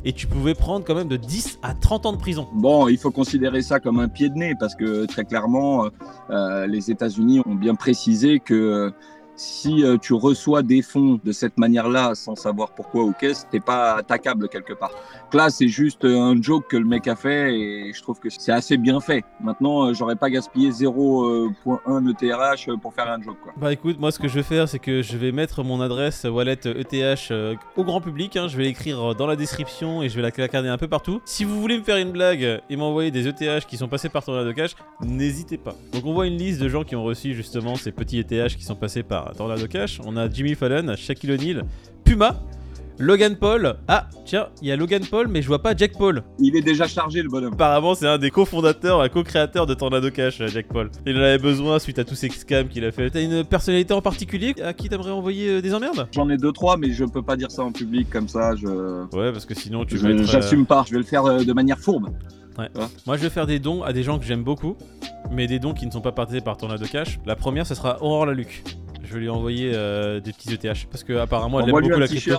et 0.03 0.11
tu 0.11 0.25
pouvais 0.25 0.55
prendre 0.55 0.83
quand 0.83 0.95
même 0.95 1.07
de 1.07 1.17
10 1.17 1.59
à 1.61 1.75
30 1.75 2.07
ans 2.07 2.13
de 2.13 2.17
prison. 2.17 2.47
Bon, 2.53 2.87
il 2.87 2.97
faut 2.97 3.11
considérer 3.11 3.61
ça 3.61 3.79
comme 3.79 3.99
un 3.99 4.07
pied 4.07 4.29
de 4.29 4.35
nez 4.35 4.53
parce 4.59 4.73
que 4.73 5.05
très 5.05 5.23
clairement, 5.23 5.85
euh, 5.85 5.89
euh, 6.31 6.67
les 6.67 6.89
États-Unis 6.89 7.41
ont 7.45 7.53
bien 7.53 7.75
précisé 7.75 8.39
que 8.39 8.55
euh, 8.55 8.91
si 9.35 9.83
euh, 9.83 9.97
tu 9.97 10.13
reçois 10.13 10.61
des 10.63 10.81
fonds 10.81 11.19
de 11.23 11.31
cette 11.31 11.57
manière-là 11.57 12.15
sans 12.15 12.35
savoir 12.35 12.71
pourquoi 12.71 13.03
ou 13.03 13.13
qu'est-ce, 13.19 13.45
t'es 13.51 13.59
pas 13.59 13.95
attaquable 13.95 14.47
quelque 14.49 14.73
part. 14.73 14.91
Donc 14.91 15.33
là, 15.33 15.49
c'est 15.49 15.67
juste 15.67 16.05
euh, 16.05 16.19
un 16.19 16.41
joke 16.41 16.67
que 16.69 16.77
le 16.77 16.85
mec 16.85 17.07
a 17.07 17.15
fait 17.15 17.53
et 17.57 17.91
je 17.93 18.01
trouve 18.01 18.19
que 18.19 18.29
c'est 18.29 18.51
assez 18.51 18.77
bien 18.77 18.99
fait. 18.99 19.23
Maintenant, 19.41 19.87
euh, 19.87 19.93
j'aurais 19.93 20.15
pas 20.15 20.29
gaspillé 20.29 20.71
0.1 20.71 22.09
ETRH 22.11 22.69
E 22.69 22.77
pour 22.77 22.93
faire 22.93 23.09
un 23.09 23.21
joke. 23.21 23.37
Quoi. 23.43 23.53
Bah 23.57 23.71
écoute, 23.73 23.99
moi 23.99 24.11
ce 24.11 24.19
que 24.19 24.27
je 24.27 24.35
vais 24.35 24.43
faire, 24.43 24.67
c'est 24.67 24.79
que 24.79 25.01
je 25.01 25.17
vais 25.17 25.31
mettre 25.31 25.63
mon 25.63 25.81
adresse 25.81 26.23
wallet 26.25 26.59
ETH 26.65 27.31
euh, 27.31 27.55
au 27.75 27.83
grand 27.83 28.01
public. 28.01 28.35
hein. 28.37 28.47
Je 28.47 28.57
vais 28.57 28.63
l'écrire 28.63 29.15
dans 29.15 29.27
la 29.27 29.35
description 29.35 30.01
et 30.01 30.09
je 30.09 30.15
vais 30.15 30.21
la 30.21 30.31
placarder 30.31 30.69
un 30.69 30.77
peu 30.77 30.87
partout. 30.87 31.21
Si 31.25 31.43
vous 31.43 31.59
voulez 31.59 31.77
me 31.77 31.83
faire 31.83 31.97
une 31.97 32.11
blague 32.11 32.61
et 32.69 32.75
m'envoyer 32.75 33.11
des 33.11 33.27
ETH 33.27 33.65
qui 33.65 33.77
sont 33.77 33.87
passés 33.87 34.09
par 34.09 34.23
Tornado 34.23 34.53
Cash, 34.53 34.75
n'hésitez 35.01 35.57
pas. 35.57 35.75
Donc 35.93 36.05
on 36.05 36.13
voit 36.13 36.27
une 36.27 36.37
liste 36.37 36.61
de 36.61 36.69
gens 36.69 36.83
qui 36.83 36.95
ont 36.95 37.03
reçu 37.03 37.33
justement 37.33 37.75
ces 37.75 37.91
petits 37.91 38.19
ETH 38.19 38.55
qui 38.55 38.63
sont 38.63 38.75
passés 38.75 39.03
par 39.03 39.24
Tornado 39.35 39.67
Cash. 39.67 39.99
On 40.05 40.17
a 40.17 40.29
Jimmy 40.29 40.55
Fallon, 40.55 40.95
Shaquille 40.95 41.31
O'Neal, 41.31 41.63
Puma, 42.03 42.35
Logan 42.97 43.35
Paul. 43.35 43.75
Ah 43.89 44.07
tiens, 44.25 44.47
il 44.61 44.69
y 44.69 44.71
a 44.71 44.75
Logan 44.77 45.03
Paul, 45.09 45.27
mais 45.27 45.41
je 45.41 45.47
vois 45.47 45.61
pas 45.61 45.75
Jack 45.75 45.97
Paul. 45.97 46.23
Il 46.39 46.55
est 46.55 46.61
déjà 46.61 46.87
chargé, 46.87 47.21
le 47.21 47.27
bonhomme. 47.29 47.53
Apparemment, 47.53 47.93
c'est 47.93 48.07
un 48.07 48.17
des 48.17 48.31
cofondateurs, 48.31 49.01
un 49.01 49.09
co-créateur 49.09 49.65
de 49.65 49.73
Tornado 49.73 50.09
Cash, 50.11 50.39
euh, 50.39 50.47
Jack 50.47 50.67
Paul. 50.67 50.89
Il 51.05 51.17
en 51.17 51.21
avait 51.21 51.37
besoin 51.37 51.77
suite 51.79 51.99
à 51.99 52.05
tous 52.05 52.15
ces 52.15 52.29
scams 52.29 52.69
qu'il 52.69 52.85
a 52.85 52.91
fait. 52.93 53.09
T'as 53.09 53.21
une 53.21 53.43
personnalité 53.43 53.93
en 53.93 54.01
particulier 54.01 54.55
à 54.63 54.71
qui 54.73 54.87
t'aimerais 54.87 55.11
envoyer 55.11 55.49
euh, 55.49 55.61
des 55.61 55.73
emmerdes? 55.73 56.07
J'en 56.13 56.29
ai 56.29 56.37
deux, 56.37 56.53
trois, 56.53 56.77
mais 56.77 56.91
je 56.93 57.03
peux 57.03 57.21
pas 57.21 57.35
dire 57.35 57.51
ça 57.51 57.63
en 57.63 57.71
public 57.73 58.09
comme 58.09 58.29
ça. 58.29 58.55
Je 58.55 58.67
Ouais, 59.15 59.31
parce 59.33 59.45
que 59.45 59.55
sinon 59.55 59.83
tu 59.83 59.97
je- 59.97 60.03
vas 60.03 60.11
être. 60.11 60.21
euh, 60.21 60.25
j'assume 60.25 60.65
pas. 60.65 60.85
Je 60.87 60.93
vais 60.93 60.99
le 60.99 61.03
faire 61.05 61.23
de 61.43 61.53
manière 61.53 61.79
fourbe. 61.79 62.09
Moi, 63.05 63.17
je 63.17 63.23
vais 63.23 63.29
faire 63.29 63.45
des 63.45 63.59
dons 63.59 63.83
à 63.83 63.91
des 63.91 64.03
gens 64.03 64.17
que 64.17 64.23
j'aime 64.23 64.43
beaucoup, 64.43 64.77
mais 65.29 65.45
des 65.45 65.59
dons 65.59 65.73
qui 65.73 65.85
ne 65.85 65.91
sont 65.91 65.99
pas 65.99 66.13
partagés 66.13 66.39
par 66.39 66.55
Tornado 66.55 66.85
Cash. 66.89 67.19
La 67.25 67.35
première, 67.35 67.67
ce 67.67 67.75
sera 67.75 68.01
Aurore 68.01 68.25
Laluc. 68.27 68.63
Je 69.15 69.19
vais 69.21 69.27
lui 69.27 69.29
envoyer 69.29 69.71
euh, 69.73 70.19
des 70.19 70.33
petits 70.33 70.53
ETH 70.53 70.87
parce 70.91 71.05
que 71.05 71.13
apparemment 71.13 71.61
elle 71.61 71.69
aime 71.69 71.75
beaucoup 71.75 71.99
la 72.01 72.05
crypto. 72.05 72.35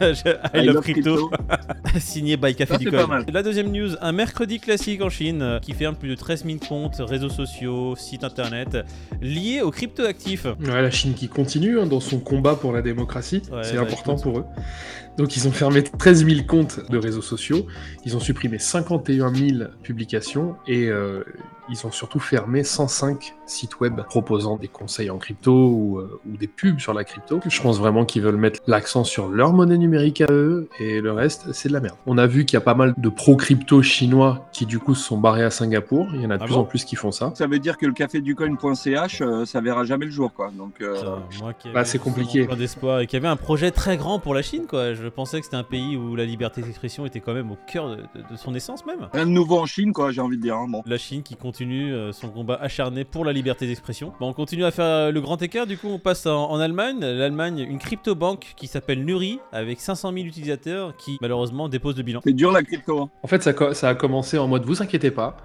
t-shirt. 0.00 0.52
I 0.54 0.66
love 0.66 0.82
crypto. 0.82 1.30
Signé 1.98 2.36
by 2.36 2.54
Café 2.54 2.74
Ça, 2.74 2.78
du 2.78 2.90
Coin. 2.90 3.24
La 3.32 3.42
deuxième 3.42 3.72
news, 3.72 3.92
un 4.02 4.12
mercredi 4.12 4.60
classique 4.60 5.00
en 5.00 5.08
Chine 5.08 5.40
euh, 5.40 5.60
qui 5.60 5.72
ferme 5.72 5.96
plus 5.96 6.10
de 6.10 6.14
13 6.14 6.44
000 6.44 6.58
comptes, 6.58 6.96
réseaux 7.00 7.30
sociaux, 7.30 7.96
sites 7.96 8.22
internet 8.22 8.76
liés 9.22 9.62
aux 9.62 9.70
cryptoactifs. 9.70 10.44
Ouais, 10.44 10.82
la 10.82 10.90
Chine 10.90 11.14
qui 11.14 11.28
continue 11.28 11.80
hein, 11.80 11.86
dans 11.86 12.00
son 12.00 12.18
combat 12.20 12.54
pour 12.54 12.74
la 12.74 12.82
démocratie, 12.82 13.40
Ouais, 13.50 13.64
c'est 13.64 13.78
important 13.78 14.16
pour 14.16 14.40
eux. 14.40 14.44
Donc 15.16 15.38
ils 15.38 15.48
ont 15.48 15.52
fermé 15.52 15.82
13 15.82 16.26
000 16.26 16.46
comptes 16.46 16.80
de 16.90 16.98
réseaux 16.98 17.22
sociaux, 17.22 17.66
ils 18.04 18.14
ont 18.14 18.20
supprimé 18.20 18.58
51 18.58 19.34
000 19.34 19.70
publications 19.82 20.56
et 20.68 20.88
euh, 20.88 21.24
ils 21.70 21.86
ont 21.86 21.90
surtout 21.90 22.18
fermé 22.20 22.64
105 22.64 23.34
sites 23.46 23.80
web 23.80 24.00
proposant 24.02 24.56
des 24.56 24.68
conseils 24.68 25.10
en 25.10 25.18
crypto 25.18 25.52
ou, 25.52 25.98
euh, 25.98 26.20
ou 26.30 26.36
des 26.36 26.46
pubs 26.46 26.78
sur 26.78 26.94
la 26.94 27.04
crypto. 27.04 27.40
Je 27.46 27.60
pense 27.62 27.78
vraiment 27.78 28.04
qu'ils 28.04 28.22
veulent 28.22 28.36
mettre 28.36 28.60
l'accent 28.66 29.04
sur 29.04 29.28
leur 29.28 29.52
monnaie 29.52 29.78
numérique 29.78 30.20
à 30.20 30.26
eux 30.30 30.68
et 30.78 31.00
le 31.00 31.12
reste 31.12 31.52
c'est 31.52 31.68
de 31.68 31.74
la 31.74 31.80
merde. 31.80 31.96
On 32.06 32.18
a 32.18 32.26
vu 32.26 32.44
qu'il 32.44 32.54
y 32.54 32.58
a 32.58 32.60
pas 32.64 32.74
mal 32.74 32.94
de 32.96 33.08
pro-crypto 33.08 33.82
chinois 33.82 34.48
qui 34.52 34.66
du 34.66 34.78
coup 34.78 34.94
se 34.94 35.04
sont 35.04 35.18
barrés 35.18 35.44
à 35.44 35.50
Singapour, 35.50 36.08
il 36.14 36.20
y 36.22 36.26
en 36.26 36.30
a 36.30 36.36
de 36.38 36.42
Ah 36.42 36.46
plus 36.46 36.54
bon 36.54 36.60
en 36.60 36.64
plus 36.64 36.84
qui 36.84 36.96
font 36.96 37.10
ça. 37.12 37.32
Ça 37.34 37.46
veut 37.46 37.58
dire 37.58 37.76
que 37.76 37.86
le 37.86 37.92
café 37.92 38.20
du 38.20 38.34
coin.ch, 38.34 39.20
euh, 39.22 39.44
ça 39.44 39.60
verra 39.60 39.84
jamais 39.84 40.04
le 40.06 40.10
jour, 40.10 40.32
quoi. 40.32 40.50
Donc, 40.56 40.80
euh, 40.80 40.94
Putain, 40.94 41.18
moi 41.40 41.52
qui 41.54 41.70
bah, 41.72 41.84
c'est 41.84 41.98
compliqué. 41.98 42.46
Plein 42.46 42.56
d'espoir 42.56 43.00
et 43.00 43.06
qui 43.06 43.16
avait 43.16 43.28
un 43.28 43.36
projet 43.36 43.70
très 43.70 43.96
grand 43.96 44.18
pour 44.18 44.34
la 44.34 44.42
Chine, 44.42 44.64
quoi. 44.68 44.94
Je 44.94 45.06
pensais 45.08 45.38
que 45.38 45.44
c'était 45.44 45.56
un 45.56 45.64
pays 45.64 45.96
où 45.96 46.16
la 46.16 46.24
liberté 46.24 46.62
d'expression 46.62 47.06
était 47.06 47.20
quand 47.20 47.34
même 47.34 47.50
au 47.50 47.58
cœur 47.66 47.88
de, 47.90 47.96
de- 47.96 48.30
de 48.30 48.36
son 48.36 48.54
essence 48.54 48.84
même. 48.86 49.08
rien 49.12 49.26
de 49.26 49.30
nouveau 49.30 49.58
en 49.58 49.66
Chine, 49.66 49.92
quoi, 49.92 50.10
j'ai 50.12 50.20
envie 50.20 50.36
de 50.36 50.42
dire. 50.42 50.56
hein, 50.56 50.66
bon. 50.68 50.82
La 50.86 50.98
Chine 50.98 51.22
qui 51.22 51.36
continue 51.36 51.59
euh, 51.64 52.12
son 52.12 52.28
combat 52.30 52.58
acharné 52.60 53.04
pour 53.04 53.24
la 53.24 53.32
liberté 53.32 53.66
d'expression. 53.66 54.12
Bon, 54.20 54.28
on 54.28 54.32
continue 54.32 54.64
à 54.64 54.70
faire 54.70 54.84
euh, 54.84 55.10
le 55.10 55.20
grand 55.20 55.40
écart, 55.42 55.66
du 55.66 55.76
coup 55.76 55.88
on 55.88 55.98
passe 55.98 56.26
en, 56.26 56.50
en 56.50 56.58
Allemagne. 56.60 57.00
L'Allemagne, 57.00 57.58
une 57.58 57.78
crypto-banque 57.78 58.54
qui 58.56 58.66
s'appelle 58.66 59.04
Nuri, 59.04 59.40
avec 59.52 59.80
500 59.80 60.12
000 60.12 60.24
utilisateurs 60.26 60.96
qui 60.96 61.18
malheureusement 61.20 61.68
déposent 61.68 61.96
le 61.96 62.02
bilan. 62.02 62.20
C'est 62.24 62.32
dur 62.32 62.52
la 62.52 62.62
crypto. 62.62 63.00
hein. 63.02 63.10
En 63.22 63.28
fait, 63.28 63.42
ça 63.42 63.88
a 63.88 63.94
commencé 63.94 64.38
en 64.38 64.48
mode 64.48 64.64
vous 64.64 64.82
inquiétez 64.82 65.10
pas. 65.10 65.36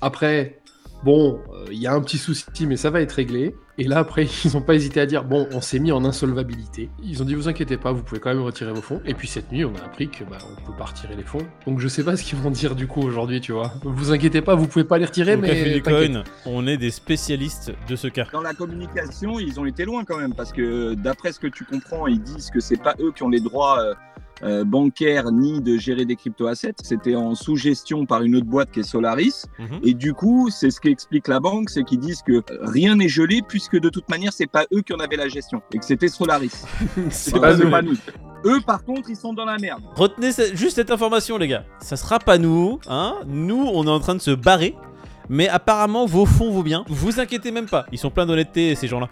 Après, 0.00 0.58
bon, 1.04 1.40
euh, 1.52 1.66
il 1.70 1.78
y 1.78 1.86
a 1.86 1.94
un 1.94 2.00
petit 2.00 2.18
souci, 2.18 2.66
mais 2.66 2.76
ça 2.76 2.90
va 2.90 3.00
être 3.00 3.12
réglé. 3.12 3.54
Et 3.78 3.84
là, 3.84 3.98
après, 3.98 4.26
ils 4.44 4.52
n'ont 4.52 4.60
pas 4.60 4.74
hésité 4.74 5.00
à 5.00 5.06
dire 5.06 5.24
bon, 5.24 5.48
on 5.52 5.60
s'est 5.60 5.78
mis 5.78 5.92
en 5.92 6.04
insolvabilité. 6.04 6.90
Ils 7.02 7.22
ont 7.22 7.24
dit 7.24 7.34
vous 7.34 7.48
inquiétez 7.48 7.76
pas, 7.76 7.92
vous 7.92 8.02
pouvez 8.02 8.20
quand 8.20 8.30
même 8.30 8.42
retirer 8.42 8.72
vos 8.72 8.82
fonds. 8.82 9.00
Et 9.04 9.14
puis 9.14 9.28
cette 9.28 9.52
nuit, 9.52 9.64
on 9.64 9.74
a 9.76 9.84
appris 9.84 10.08
que 10.08 10.24
bah, 10.24 10.38
on 10.42 10.66
peut 10.66 10.76
pas 10.76 10.86
retirer 10.86 11.14
les 11.14 11.22
fonds. 11.22 11.46
Donc 11.66 11.78
je 11.78 11.88
sais 11.88 12.02
pas 12.02 12.16
ce 12.16 12.24
qu'ils 12.24 12.38
vont 12.38 12.50
dire 12.50 12.74
du 12.74 12.86
coup 12.86 13.00
aujourd'hui, 13.00 13.40
tu 13.40 13.52
vois. 13.52 13.72
Vous 13.84 14.12
inquiétez 14.12 14.42
pas, 14.42 14.54
vous 14.54 14.66
pouvez 14.66 14.84
pas 14.84 14.98
les 14.98 15.04
retirer, 15.04 15.36
Au 15.36 15.40
Café 15.40 15.62
mais 15.64 15.74
du 15.74 15.82
t'inquiète. 15.82 16.12
Coin, 16.12 16.24
on 16.46 16.66
est 16.66 16.76
des 16.76 16.90
spécialistes 16.90 17.72
de 17.88 17.96
ce 17.96 18.08
cas. 18.08 18.26
Dans 18.32 18.42
la 18.42 18.54
communication, 18.54 19.38
ils 19.38 19.60
ont 19.60 19.64
été 19.64 19.84
loin 19.84 20.04
quand 20.04 20.18
même, 20.18 20.34
parce 20.34 20.52
que 20.52 20.94
d'après 20.94 21.32
ce 21.32 21.38
que 21.38 21.46
tu 21.46 21.64
comprends, 21.64 22.06
ils 22.06 22.20
disent 22.20 22.50
que 22.50 22.60
c'est 22.60 22.82
pas 22.82 22.94
eux 23.00 23.12
qui 23.12 23.22
ont 23.22 23.28
les 23.28 23.40
droits 23.40 23.80
euh, 23.80 23.94
euh, 24.42 24.64
bancaires 24.64 25.30
ni 25.32 25.60
de 25.60 25.76
gérer 25.78 26.04
des 26.04 26.16
crypto-assets. 26.16 26.74
C'était 26.82 27.14
en 27.16 27.34
sous-gestion 27.34 28.06
par 28.06 28.22
une 28.22 28.36
autre 28.36 28.46
boîte 28.46 28.70
qui 28.70 28.80
est 28.80 28.84
Solaris. 28.84 29.44
Mhm. 29.58 29.80
Et 29.82 29.94
du 29.94 30.14
coup, 30.14 30.48
c'est 30.50 30.70
ce 30.70 30.80
qu'explique 30.80 31.28
la 31.28 31.40
banque, 31.40 31.70
c'est 31.70 31.84
qu'ils 31.84 31.98
disent 32.00 32.22
que 32.22 32.42
rien 32.62 32.96
n'est 32.96 33.08
gelé 33.08 33.40
puisque 33.46 33.78
de 33.78 33.88
toute 33.88 34.08
manière, 34.08 34.32
c'est 34.32 34.46
pas 34.46 34.64
eux 34.72 34.82
qui 34.82 34.92
en 34.92 34.98
avaient 34.98 35.16
la 35.16 35.28
gestion 35.28 35.60
et 35.74 35.78
que 35.78 35.84
c'était 35.84 36.08
Solaris. 36.08 36.64
C'est 37.10 37.38
pas 37.38 37.54
nous. 37.56 37.70
pas 37.70 37.82
nous. 37.82 37.96
Eux, 38.44 38.60
par 38.64 38.84
contre, 38.84 39.10
ils 39.10 39.16
sont 39.16 39.32
dans 39.32 39.44
la 39.44 39.56
merde. 39.58 39.82
Retenez 39.96 40.30
ce- 40.32 40.54
juste 40.54 40.76
cette 40.76 40.90
information, 40.92 41.38
les 41.38 41.48
gars. 41.48 41.64
Ça 41.80 41.96
sera 41.96 42.18
pas 42.20 42.38
nous, 42.38 42.78
hein. 42.88 43.16
Nous, 43.26 43.68
on 43.74 43.84
est 43.84 43.90
en 43.90 43.98
train 44.00 44.14
de 44.14 44.20
se 44.20 44.30
barrer. 44.30 44.76
Mais 45.28 45.48
apparemment, 45.48 46.06
vos 46.06 46.24
fonds 46.24 46.50
vont 46.50 46.62
bien. 46.62 46.84
Vous 46.88 47.20
inquiétez 47.20 47.50
même 47.50 47.66
pas. 47.66 47.84
Ils 47.92 47.98
sont 47.98 48.10
pleins 48.10 48.24
d'honnêteté, 48.24 48.74
ces 48.76 48.86
gens-là. 48.88 49.08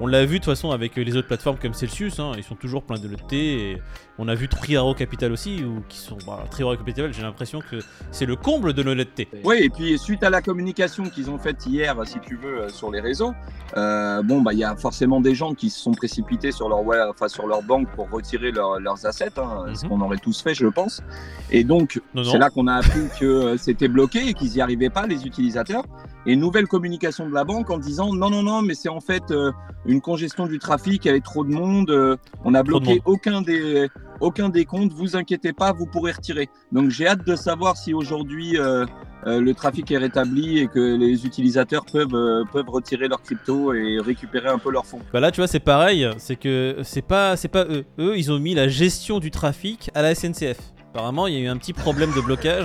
On 0.00 0.06
l'a 0.06 0.24
vu 0.24 0.34
de 0.38 0.44
toute 0.44 0.52
façon 0.54 0.70
avec 0.70 0.94
les 0.94 1.16
autres 1.16 1.26
plateformes 1.26 1.56
comme 1.60 1.74
Celsius. 1.74 2.20
hein, 2.20 2.30
Ils 2.36 2.44
sont 2.44 2.54
toujours 2.54 2.84
pleins 2.84 2.98
d'honnêteté. 2.98 3.70
Et 3.72 3.82
on 4.16 4.28
a 4.28 4.34
vu 4.36 4.46
Triaro 4.48 4.94
Capital 4.94 5.32
aussi, 5.32 5.64
ou 5.64 5.82
qui 5.88 5.98
sont. 5.98 6.18
Bah, 6.24 6.44
Triaro 6.50 6.76
Capital, 6.76 7.12
j'ai 7.12 7.22
l'impression 7.22 7.58
que 7.60 7.76
c'est 8.12 8.24
le 8.26 8.36
comble 8.36 8.74
de 8.74 8.82
l'honnêteté. 8.82 9.26
Oui, 9.44 9.56
et 9.62 9.68
puis 9.70 9.98
suite 9.98 10.22
à 10.22 10.30
la 10.30 10.40
communication 10.40 11.02
qu'ils 11.04 11.30
ont 11.30 11.38
faite 11.38 11.66
hier, 11.66 11.96
si 12.04 12.20
tu 12.20 12.36
veux, 12.36 12.60
euh, 12.62 12.68
sur 12.68 12.92
les 12.92 13.00
réseaux, 13.00 13.32
euh, 13.76 14.22
bon, 14.22 14.40
bah, 14.40 14.52
il 14.52 14.60
y 14.60 14.64
a 14.64 14.76
forcément 14.76 15.20
des 15.20 15.34
gens 15.34 15.52
qui 15.54 15.68
se 15.68 15.80
sont 15.80 15.92
précipités 15.92 16.52
sur 16.52 16.68
leur, 16.68 16.80
enfin, 17.10 17.26
sur 17.26 17.48
leur 17.48 17.62
banque 17.62 17.88
pour 17.96 18.08
retirer 18.08 18.52
leur- 18.52 18.78
leurs 18.78 19.04
assets, 19.04 19.36
hein, 19.38 19.64
ce 19.74 19.82
Mhm. 19.84 19.90
qu'on 19.90 20.00
aurait 20.02 20.18
tous 20.18 20.40
fait, 20.42 20.54
je 20.54 20.66
pense. 20.68 21.02
Et 21.50 21.64
donc, 21.64 22.00
c'est 22.24 22.38
là 22.38 22.50
qu'on 22.50 22.68
a 22.68 22.74
appris 22.74 23.00
que 23.18 23.24
euh, 23.24 23.56
c'était 23.56 23.88
bloqué 23.88 24.28
et 24.28 24.34
qu'ils 24.34 24.50
n'y 24.52 24.60
arrivaient 24.60 24.90
pas, 24.90 25.08
les 25.08 25.26
utilisateurs. 25.26 25.82
Et 26.28 26.36
nouvelle 26.36 26.66
communication 26.66 27.26
de 27.26 27.32
la 27.32 27.42
banque 27.42 27.70
en 27.70 27.78
disant 27.78 28.12
non, 28.12 28.28
non, 28.28 28.42
non, 28.42 28.60
mais 28.60 28.74
c'est 28.74 28.90
en 28.90 29.00
fait 29.00 29.30
euh, 29.30 29.50
une 29.86 30.02
congestion 30.02 30.46
du 30.46 30.58
trafic, 30.58 31.06
il 31.06 31.08
y 31.08 31.10
avait 31.10 31.20
trop 31.20 31.42
de 31.42 31.50
monde, 31.50 31.88
euh, 31.88 32.18
on 32.44 32.52
a 32.52 32.62
Trop 32.62 32.78
de 32.78 32.84
bloqué 32.84 33.00
aucun 33.06 33.40
des, 33.40 33.88
aucun 34.20 34.50
des 34.50 34.66
comptes, 34.66 34.92
vous 34.92 35.16
inquiétez 35.16 35.54
pas, 35.54 35.72
vous 35.72 35.86
pourrez 35.86 36.12
retirer. 36.12 36.50
Donc 36.70 36.90
j'ai 36.90 37.08
hâte 37.08 37.26
de 37.26 37.34
savoir 37.34 37.78
si 37.78 37.94
aujourd'hui 37.94 38.58
euh, 38.58 38.84
le 39.24 39.54
trafic 39.54 39.90
est 39.90 39.96
rétabli 39.96 40.58
et 40.58 40.68
que 40.68 40.96
les 40.96 41.24
utilisateurs 41.24 41.86
peuvent, 41.90 42.44
peuvent 42.52 42.68
retirer 42.68 43.08
leurs 43.08 43.22
cryptos 43.22 43.72
et 43.72 43.98
récupérer 43.98 44.50
un 44.50 44.58
peu 44.58 44.70
leurs 44.70 44.84
fonds. 44.84 45.00
Bah 45.14 45.20
là, 45.20 45.30
tu 45.30 45.40
vois, 45.40 45.48
c'est 45.48 45.60
pareil. 45.60 46.06
C'est 46.18 46.36
que 46.36 46.76
c'est 46.82 47.00
pas, 47.00 47.36
c'est 47.38 47.48
pas 47.48 47.64
eux. 47.64 47.86
Eux, 47.98 48.18
ils 48.18 48.30
ont 48.30 48.38
mis 48.38 48.54
la 48.54 48.68
gestion 48.68 49.18
du 49.18 49.30
trafic 49.30 49.90
à 49.94 50.02
la 50.02 50.14
SNCF. 50.14 50.58
Apparemment, 50.94 51.26
il 51.26 51.34
y 51.34 51.36
a 51.36 51.40
eu 51.40 51.48
un 51.48 51.58
petit 51.58 51.74
problème 51.74 52.12
de 52.14 52.20
blocage, 52.20 52.64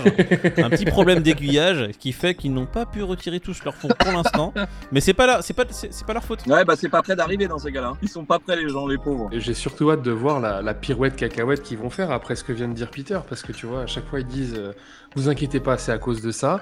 un 0.58 0.70
petit 0.70 0.86
problème 0.86 1.22
d'aiguillage 1.22 1.90
qui 2.00 2.14
fait 2.14 2.36
qu'ils 2.36 2.54
n'ont 2.54 2.66
pas 2.66 2.86
pu 2.86 3.04
retirer 3.04 3.42
tous 3.42 3.64
leurs 3.66 3.76
fonds 3.76 3.90
pour 4.00 4.12
l'instant. 4.14 4.54
Mais 4.94 5.02
c'est 5.02 5.14
pas 5.14 5.28
là, 5.28 5.42
c'est 5.42 5.54
pas, 5.54 5.66
c'est 5.70 5.94
c'est 5.94 6.08
pas 6.08 6.14
leur 6.14 6.24
faute. 6.24 6.46
Ouais, 6.48 6.64
bah 6.64 6.76
c'est 6.78 6.88
pas 6.88 7.02
prêt 7.02 7.18
d'arriver 7.18 7.48
dans 7.48 7.60
ces 7.60 7.72
cas-là. 7.72 7.94
Ils 8.02 8.08
sont 8.08 8.24
pas 8.24 8.40
prêts, 8.40 8.56
les 8.56 8.70
gens, 8.70 8.88
les 8.88 8.98
pauvres. 8.98 9.28
Et 9.34 9.42
J'ai 9.42 9.54
surtout 9.54 9.92
hâte 9.92 10.04
de 10.04 10.12
voir 10.12 10.40
la, 10.40 10.62
la 10.62 10.74
pirouette 10.74 11.18
cacahuète 11.18 11.64
qu'ils 11.64 11.78
vont 11.78 11.90
faire 11.90 12.12
après 12.12 12.36
ce 12.38 12.46
que 12.46 12.54
vient 12.54 12.70
de 12.70 12.74
dire 12.74 12.90
Peter, 12.90 13.20
parce 13.28 13.42
que 13.42 13.52
tu 13.52 13.66
vois, 13.66 13.82
à 13.82 13.88
chaque 13.88 14.08
fois 14.08 14.22
ils 14.22 14.28
disent 14.28 14.56
euh, 14.58 14.72
Vous 15.16 15.28
inquiétez 15.28 15.60
pas, 15.60 15.78
c'est 15.78 15.92
à 15.92 15.98
cause 15.98 16.22
de 16.22 16.32
ça. 16.32 16.62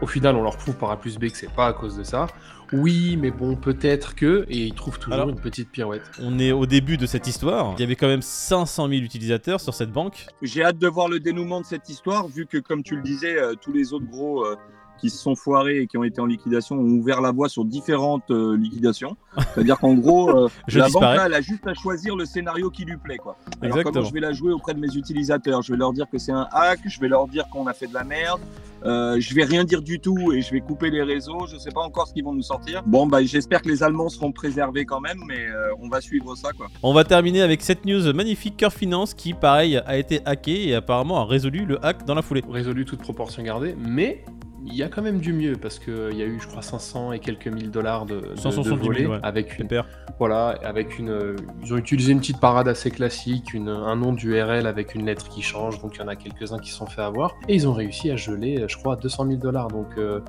Au 0.00 0.06
final, 0.06 0.36
on 0.36 0.42
leur 0.42 0.56
prouve 0.56 0.76
par 0.76 0.90
A 0.92 0.96
plus 0.98 1.18
B 1.18 1.26
que 1.28 1.36
c'est 1.36 1.52
pas 1.52 1.66
à 1.66 1.72
cause 1.72 1.96
de 1.96 2.04
ça. 2.04 2.28
Oui, 2.72 3.16
mais 3.16 3.30
bon, 3.30 3.56
peut-être 3.56 4.14
que. 4.14 4.46
Et 4.48 4.58
ils 4.66 4.74
trouvent 4.74 4.98
toujours 4.98 5.14
Alors- 5.14 5.28
une 5.28 5.40
petite 5.40 5.70
pirouette. 5.70 6.02
On 6.20 6.38
est 6.38 6.52
au 6.52 6.66
début 6.66 6.96
de 6.96 7.06
cette 7.06 7.26
histoire. 7.26 7.74
Il 7.76 7.80
y 7.80 7.84
avait 7.84 7.96
quand 7.96 8.06
même 8.06 8.22
500 8.22 8.88
000 8.88 9.00
utilisateurs 9.02 9.60
sur 9.60 9.74
cette 9.74 9.90
banque. 9.90 10.26
J'ai 10.42 10.62
hâte 10.62 10.78
de 10.78 10.86
voir 10.88 11.08
le 11.08 11.18
dénouement 11.20 11.60
de 11.60 11.66
cette 11.66 11.88
histoire, 11.88 12.28
vu 12.28 12.46
que, 12.46 12.58
comme 12.58 12.82
tu 12.82 12.96
le 12.96 13.02
disais, 13.02 13.36
euh, 13.38 13.54
tous 13.60 13.72
les 13.72 13.92
autres 13.92 14.06
gros 14.06 14.44
euh, 14.44 14.56
qui 15.00 15.10
se 15.10 15.18
sont 15.18 15.34
foirés 15.34 15.78
et 15.80 15.86
qui 15.86 15.96
ont 15.96 16.04
été 16.04 16.20
en 16.20 16.26
liquidation 16.26 16.76
ont 16.76 16.84
ouvert 16.84 17.20
la 17.20 17.30
voie 17.32 17.48
sur 17.48 17.64
différentes 17.64 18.30
euh, 18.30 18.56
liquidations. 18.56 19.16
C'est-à-dire 19.54 19.78
qu'en 19.78 19.94
gros, 19.94 20.30
euh, 20.30 20.48
la 20.68 20.86
disparais. 20.86 21.06
banque 21.06 21.16
là, 21.16 21.26
elle 21.26 21.34
a 21.34 21.40
juste 21.40 21.66
à 21.66 21.74
choisir 21.74 22.16
le 22.16 22.24
scénario 22.24 22.70
qui 22.70 22.84
lui 22.84 22.96
plaît. 22.96 23.16
Quoi. 23.16 23.36
Alors 23.62 23.78
Exactement. 23.78 23.92
comment 23.92 24.08
je 24.08 24.14
vais 24.14 24.20
la 24.20 24.32
jouer 24.32 24.52
auprès 24.52 24.74
de 24.74 24.80
mes 24.80 24.94
utilisateurs? 24.94 25.62
Je 25.62 25.72
vais 25.72 25.78
leur 25.78 25.92
dire 25.92 26.06
que 26.10 26.18
c'est 26.18 26.32
un 26.32 26.46
hack, 26.52 26.80
je 26.86 27.00
vais 27.00 27.08
leur 27.08 27.26
dire 27.28 27.48
qu'on 27.48 27.66
a 27.66 27.72
fait 27.72 27.86
de 27.86 27.94
la 27.94 28.04
merde, 28.04 28.40
euh, 28.84 29.16
je 29.20 29.34
vais 29.34 29.44
rien 29.44 29.64
dire 29.64 29.82
du 29.82 30.00
tout 30.00 30.32
et 30.32 30.40
je 30.40 30.50
vais 30.52 30.60
couper 30.60 30.90
les 30.90 31.02
réseaux. 31.02 31.46
Je 31.46 31.56
sais 31.58 31.70
pas 31.70 31.80
encore 31.82 32.08
ce 32.08 32.12
qu'ils 32.14 32.24
vont 32.24 32.32
nous 32.32 32.42
sortir. 32.42 32.82
Bon, 32.86 33.06
bah 33.06 33.22
j'espère 33.22 33.62
que 33.62 33.68
les 33.68 33.82
Allemands 33.82 34.08
seront 34.08 34.32
préservés 34.32 34.84
quand 34.84 35.00
même, 35.00 35.18
mais 35.26 35.46
euh, 35.46 35.74
on 35.80 35.88
va 35.88 36.00
suivre 36.00 36.34
ça. 36.34 36.50
quoi. 36.52 36.68
On 36.82 36.92
va 36.92 37.04
terminer 37.04 37.42
avec 37.42 37.62
cette 37.62 37.84
news 37.84 38.12
magnifique. 38.12 38.56
Cœur 38.56 38.72
Finance 38.72 39.14
qui, 39.14 39.34
pareil, 39.34 39.76
a 39.76 39.96
été 39.96 40.20
hacké 40.24 40.68
et 40.68 40.74
apparemment 40.74 41.20
a 41.20 41.24
résolu 41.24 41.64
le 41.64 41.84
hack 41.84 42.04
dans 42.04 42.14
la 42.14 42.22
foulée. 42.22 42.42
Résolu 42.48 42.84
toute 42.84 43.00
proportion 43.00 43.42
gardée, 43.42 43.74
mais. 43.78 44.24
Il 44.66 44.74
y 44.74 44.82
a 44.82 44.88
quand 44.88 45.02
même 45.02 45.20
du 45.20 45.32
mieux 45.32 45.54
parce 45.56 45.78
qu'il 45.78 46.14
y 46.14 46.22
a 46.22 46.26
eu, 46.26 46.38
je 46.40 46.46
crois, 46.46 46.62
500 46.62 47.12
et 47.12 47.18
quelques 47.18 47.46
mille 47.48 47.70
dollars 47.70 48.04
de, 48.06 48.20
de, 48.20 48.36
170 48.36 48.68
de 48.70 48.74
000, 48.74 48.84
volets 48.84 49.06
ouais. 49.06 49.18
avec 49.22 49.58
une, 49.58 49.64
Super. 49.64 49.86
Voilà, 50.18 50.48
avec 50.64 50.98
une. 50.98 51.08
euh, 51.08 51.36
Ils 51.64 51.72
ont 51.72 51.78
utilisé 51.78 52.12
une 52.12 52.20
petite 52.20 52.40
parade 52.40 52.68
assez 52.68 52.90
classique, 52.90 53.54
une- 53.54 53.68
un 53.68 53.96
nom 53.96 54.12
d'URL 54.12 54.66
avec 54.66 54.94
une 54.94 55.06
lettre 55.06 55.28
qui 55.28 55.40
change, 55.42 55.80
donc 55.80 55.96
il 55.96 56.00
y 56.00 56.02
en 56.02 56.08
a 56.08 56.16
quelques-uns 56.16 56.58
qui 56.58 56.70
se 56.70 56.76
sont 56.76 56.86
fait 56.86 57.00
avoir. 57.02 57.34
Et 57.48 57.54
ils 57.54 57.66
ont 57.66 57.72
réussi 57.72 58.10
à 58.10 58.16
geler, 58.16 58.60
euh, 58.60 58.68
je 58.68 58.76
crois, 58.76 58.96
200 58.96 59.26
000 59.26 59.38
dollars. 59.40 59.68
Donc 59.68 59.86
euh, 59.96 60.20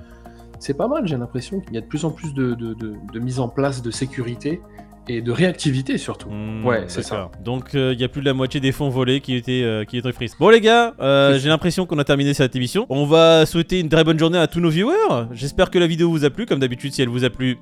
c'est 0.60 0.76
pas 0.78 0.88
mal, 0.88 1.08
j'ai 1.08 1.18
l'impression 1.18 1.60
qu'il 1.60 1.74
y 1.74 1.78
a 1.78 1.82
de 1.82 1.88
plus 1.88 2.06
en 2.06 2.12
plus 2.12 2.34
de, 2.34 2.54
de- 2.54 2.74
de- 2.74 2.96
de 3.12 3.20
mise 3.20 3.40
en 3.40 3.50
place 3.50 3.82
de 3.82 3.92
sécurité 3.92 4.62
et 5.08 5.22
de 5.22 5.32
réactivité 5.32 5.98
surtout. 5.98 6.30
Hmm, 6.30 6.66
Ouais, 6.66 6.84
c'est 6.88 7.02
d'accord. 7.02 7.32
Donc 7.44 7.74
euh, 7.76 7.94
il 7.94 8.00
y 8.00 8.04
a 8.04 8.08
plus 8.08 8.22
de 8.22 8.26
la 8.26 8.34
moitié 8.34 8.60
des 8.60 8.72
fonds 8.72 8.90
volés 8.90 9.20
qui 9.20 9.36
étaient 9.36 9.64
euh, 9.64 9.84
qui 9.84 9.98
étaient 9.98 10.12
frises. 10.12 10.36
Bon 10.40 10.50
les 10.50 10.62
gars, 10.62 10.94
euh, 11.00 11.38
j'ai 11.40 11.50
l'impression 11.50 11.86
qu'on 11.86 11.98
a 12.00 12.04
terminé 12.04 12.34
cette 12.34 12.56
émission. 12.56 12.86
On 12.90 13.06
va 13.06 13.46
souhaiter 13.46 13.80
une 13.80 13.90
très 13.90 14.04
bonne 14.04 14.20
journée 14.20 14.38
à 14.38 14.48
tous 14.48 14.60
nos 14.60 14.70
viewers. 14.70 15.28
J'espère 15.32 15.70
que 15.72 15.80
la 15.80 15.88
vidéo 15.88 16.10
vous 16.10 16.24
a 16.26 16.30
plu. 16.30 16.46
Comme 16.46 16.60
d'habitude, 16.60 16.94
si 16.94 17.02
elle 17.02 17.10
vous 17.10 17.26
a 17.26 17.30
plu, 17.30 17.58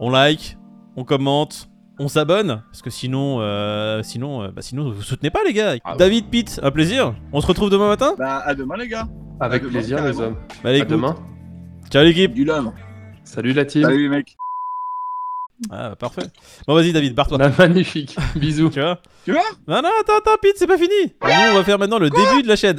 on 0.00 0.10
like, 0.10 0.56
on 0.96 1.04
commente. 1.04 1.68
On 1.98 2.08
s'abonne 2.08 2.62
parce 2.70 2.80
que 2.82 2.88
sinon, 2.90 3.38
euh, 3.40 4.02
sinon, 4.02 4.42
euh, 4.42 4.48
bah, 4.48 4.62
sinon 4.62 4.90
vous 4.90 5.02
soutenez 5.02 5.30
pas 5.30 5.40
les 5.46 5.52
gars. 5.52 5.74
Ah 5.84 5.92
ouais. 5.92 5.98
David, 5.98 6.26
Pete, 6.30 6.58
un 6.62 6.70
plaisir. 6.70 7.14
On 7.32 7.40
se 7.40 7.46
retrouve 7.46 7.68
demain 7.70 7.86
matin. 7.86 8.14
Bah 8.18 8.42
à 8.44 8.54
demain 8.54 8.76
les 8.78 8.88
gars. 8.88 9.06
Avec 9.40 9.62
demain, 9.62 9.72
plaisir, 9.72 10.04
les 10.04 10.18
hommes. 10.20 10.36
Bah, 10.64 10.70
allez, 10.70 10.80
À 10.80 10.84
demain. 10.86 11.14
Ciao 11.90 12.02
l'équipe. 12.02 12.32
Du 12.32 12.44
love. 12.44 12.72
Salut 13.24 13.52
la 13.52 13.64
team. 13.66 13.82
Salut 13.82 14.02
les 14.04 14.08
mecs. 14.08 14.36
Ah 15.70 15.90
bah, 15.90 15.96
parfait. 15.96 16.22
Bon 16.66 16.74
vas-y 16.74 16.92
David, 16.92 17.14
barre-toi. 17.14 17.38
Bah, 17.38 17.50
magnifique. 17.58 18.16
Bisous. 18.36 18.70
Tu 18.70 18.80
vois 18.80 18.98
Tu 19.24 19.32
vois 19.32 19.42
Non 19.68 19.82
non 19.82 19.90
attends 20.00 20.18
attends 20.18 20.36
Pete, 20.40 20.56
c'est 20.58 20.66
pas 20.66 20.76
fini. 20.78 21.12
Nous 21.22 21.30
on 21.50 21.54
va 21.54 21.64
faire 21.64 21.78
maintenant 21.78 21.98
le 21.98 22.10
début 22.10 22.42
de 22.42 22.48
la 22.48 22.56
chaîne. 22.56 22.78